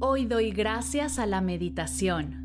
[0.00, 2.36] Hoy doy gracias a la meditación.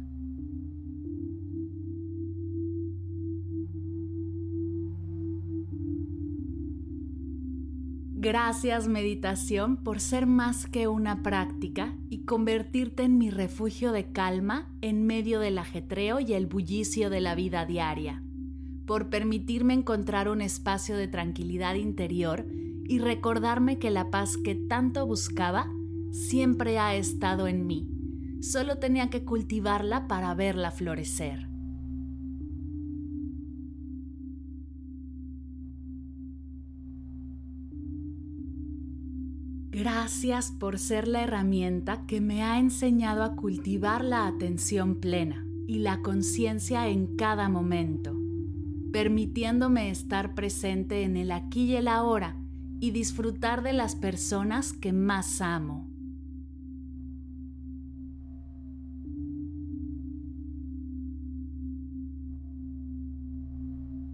[8.16, 14.74] Gracias meditación por ser más que una práctica y convertirte en mi refugio de calma
[14.82, 18.24] en medio del ajetreo y el bullicio de la vida diaria,
[18.88, 22.48] por permitirme encontrar un espacio de tranquilidad interior
[22.86, 25.68] y recordarme que la paz que tanto buscaba
[26.14, 27.90] siempre ha estado en mí.
[28.40, 31.50] Solo tenía que cultivarla para verla florecer.
[39.72, 45.80] Gracias por ser la herramienta que me ha enseñado a cultivar la atención plena y
[45.80, 48.16] la conciencia en cada momento,
[48.92, 52.38] permitiéndome estar presente en el aquí y el ahora
[52.80, 55.93] y disfrutar de las personas que más amo.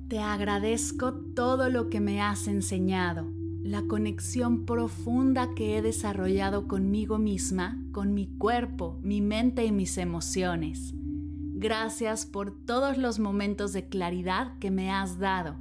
[0.10, 7.20] Te agradezco todo lo que me has enseñado, la conexión profunda que he desarrollado conmigo
[7.20, 10.96] misma, con mi cuerpo, mi mente y mis emociones.
[10.96, 15.58] Gracias por todos los momentos de claridad que me has dado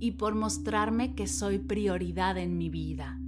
[0.00, 3.21] y por mostrarme que soy prioridad en mi vida.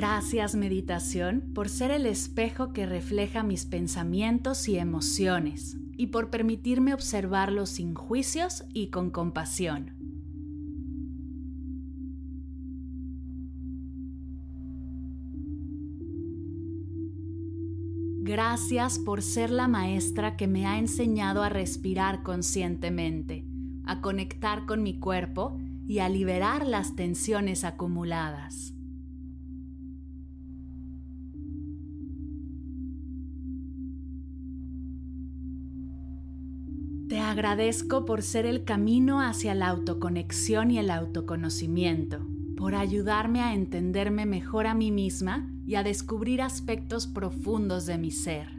[0.00, 6.94] Gracias meditación por ser el espejo que refleja mis pensamientos y emociones y por permitirme
[6.94, 9.92] observarlos sin juicios y con compasión.
[18.22, 23.44] Gracias por ser la maestra que me ha enseñado a respirar conscientemente,
[23.84, 28.79] a conectar con mi cuerpo y a liberar las tensiones acumuladas.
[37.10, 42.24] Te agradezco por ser el camino hacia la autoconexión y el autoconocimiento,
[42.56, 48.12] por ayudarme a entenderme mejor a mí misma y a descubrir aspectos profundos de mi
[48.12, 48.52] ser.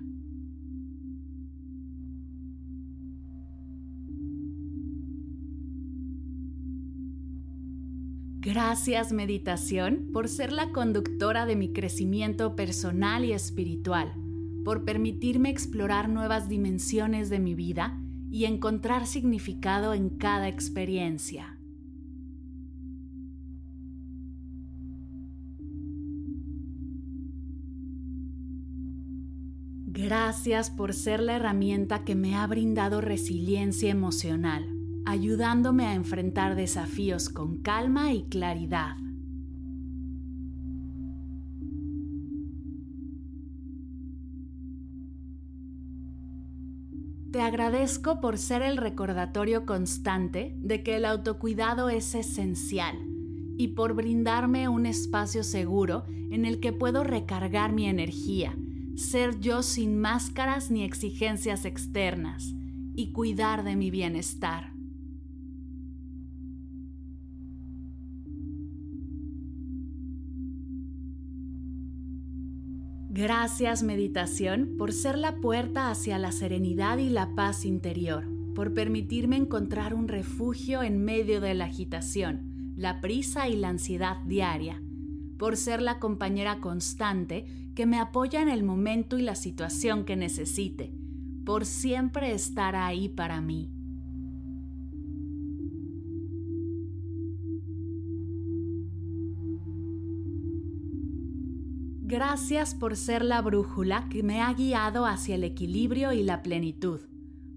[8.41, 14.11] Gracias meditación por ser la conductora de mi crecimiento personal y espiritual,
[14.65, 18.00] por permitirme explorar nuevas dimensiones de mi vida
[18.31, 21.57] y encontrar significado en cada experiencia.
[29.85, 34.65] Gracias por ser la herramienta que me ha brindado resiliencia emocional,
[35.05, 38.95] ayudándome a enfrentar desafíos con calma y claridad.
[47.31, 52.97] Te agradezco por ser el recordatorio constante de que el autocuidado es esencial
[53.57, 58.53] y por brindarme un espacio seguro en el que puedo recargar mi energía,
[58.97, 62.53] ser yo sin máscaras ni exigencias externas
[62.95, 64.70] y cuidar de mi bienestar.
[73.21, 79.35] Gracias meditación por ser la puerta hacia la serenidad y la paz interior, por permitirme
[79.35, 84.81] encontrar un refugio en medio de la agitación, la prisa y la ansiedad diaria,
[85.37, 87.45] por ser la compañera constante
[87.75, 90.91] que me apoya en el momento y la situación que necesite,
[91.45, 93.71] por siempre estar ahí para mí.
[102.11, 106.99] Gracias por ser la brújula que me ha guiado hacia el equilibrio y la plenitud,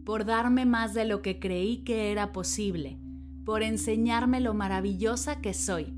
[0.04, 2.96] por darme más de lo que creí que era posible,
[3.44, 5.92] por enseñarme lo maravillosa que soy,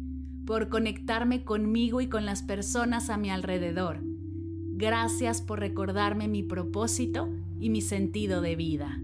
[0.46, 3.98] por conectarme conmigo y con las personas a mi alrededor.
[4.02, 7.28] Gracias por recordarme mi propósito
[7.60, 9.02] y mi sentido de vida.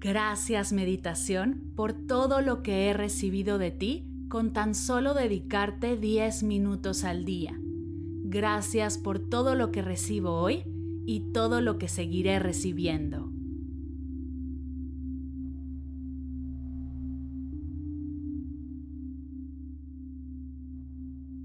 [0.00, 6.42] Gracias meditación por todo lo que he recibido de ti con tan solo dedicarte 10
[6.44, 7.60] minutos al día.
[7.60, 10.62] Gracias por todo lo que recibo hoy
[11.04, 13.30] y todo lo que seguiré recibiendo.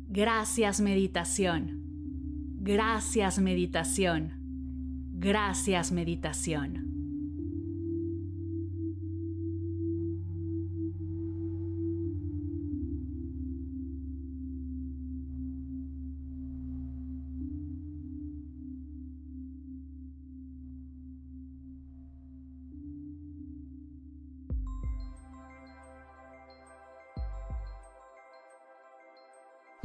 [0.07, 1.81] Gracias meditación.
[2.61, 4.31] Gracias meditación.
[5.11, 6.84] Gracias meditación.